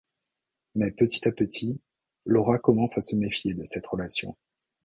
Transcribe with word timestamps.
Mais 0.73 0.89
petit 0.89 1.27
à 1.27 1.31
petit, 1.31 1.79
Laura 2.25 2.57
commence 2.57 2.97
à 2.97 3.03
se 3.03 3.15
méfier 3.15 3.53
de 3.53 3.65
cette 3.65 3.85
relation... 3.85 4.35